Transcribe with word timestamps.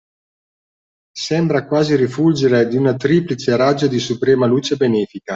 Sembra 1.15 1.63
quasi 1.67 1.95
rifulgere 1.95 2.67
di 2.67 2.75
un 2.75 2.95
triplice 2.97 3.55
raggio 3.55 3.85
di 3.85 3.99
suprema 3.99 4.47
luce 4.47 4.75
benefica 4.75 5.29